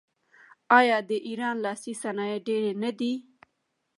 آیا 0.79 0.97
د 1.09 1.11
ایران 1.27 1.55
لاسي 1.65 1.93
صنایع 2.01 2.39
ډیر 2.47 2.63
نه 2.83 2.91
دي؟ 2.99 3.13